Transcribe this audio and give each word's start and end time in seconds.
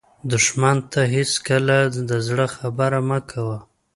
دښمن 0.31 0.77
ته 0.91 1.01
هېڅکله 1.15 1.77
د 2.09 2.11
زړه 2.27 2.45
خبره 2.55 2.99
مه 3.09 3.19
کوه 3.31 3.57